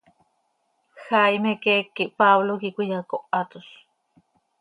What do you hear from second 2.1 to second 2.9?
Pablo quih